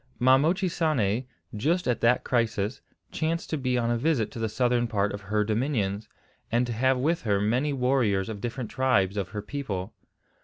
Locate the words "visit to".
3.99-4.39